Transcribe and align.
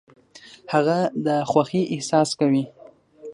هغه 0.73 0.97
د 1.25 1.27
خوښۍ 1.49 1.83
احساس 1.93 2.29
کوي. 2.39 2.63